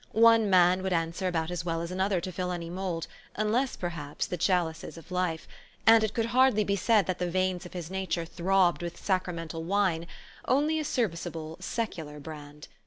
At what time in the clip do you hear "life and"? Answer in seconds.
5.11-6.03